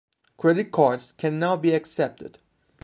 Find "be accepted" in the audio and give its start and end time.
1.55-2.39